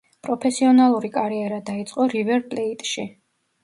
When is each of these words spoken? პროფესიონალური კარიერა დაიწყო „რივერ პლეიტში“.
პროფესიონალური 0.27 1.13
კარიერა 1.19 1.63
დაიწყო 1.71 2.11
„რივერ 2.19 2.47
პლეიტში“. 2.53 3.11